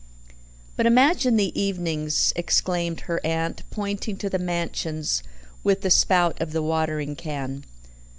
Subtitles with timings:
[0.77, 5.21] "But imagine the evenings," exclaimed her aunt, pointing to the Mansions
[5.63, 7.65] with the spout of the watering can.